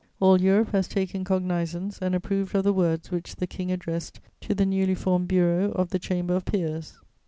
[0.19, 4.55] "All Europe has taken cognizance and approved of the words which the King addressed to
[4.55, 6.97] the newly formed bureau of the Chamber of Peers.